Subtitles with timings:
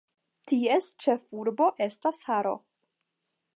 [0.51, 2.57] Ties ĉefurbo estas Haro.